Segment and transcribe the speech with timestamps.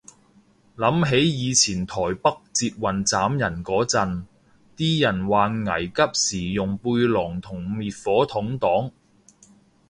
[0.77, 4.23] 諗起以前台北捷運斬人嗰陣，
[4.75, 8.89] 啲人話危急時用背囊同滅火筒擋